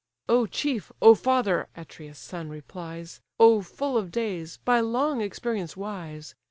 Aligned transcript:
"O 0.27 0.47
chief, 0.47 0.91
O 0.99 1.13
father! 1.13 1.67
(Atreus' 1.77 2.17
son 2.17 2.49
replies) 2.49 3.21
O 3.39 3.61
full 3.61 3.97
of 3.99 4.11
days! 4.11 4.57
by 4.65 4.79
long 4.79 5.21
experience 5.21 5.77
wise! 5.77 6.33